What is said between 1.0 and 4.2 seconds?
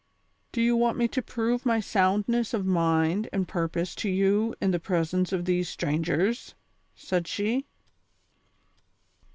to prove my soundness of mind and purpose to